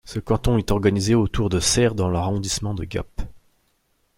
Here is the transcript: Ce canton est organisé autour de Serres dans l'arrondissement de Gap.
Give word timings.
Ce 0.03 0.17
canton 0.17 0.57
est 0.57 0.71
organisé 0.71 1.13
autour 1.13 1.49
de 1.49 1.59
Serres 1.59 1.93
dans 1.93 2.09
l'arrondissement 2.09 2.73
de 2.73 2.85
Gap. 2.85 3.21